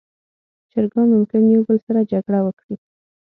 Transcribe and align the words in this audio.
چرګان 0.71 1.07
ممکن 1.15 1.41
یو 1.45 1.61
بل 1.67 1.77
سره 1.85 2.07
جګړه 2.11 2.39
وکړي. 2.43 2.75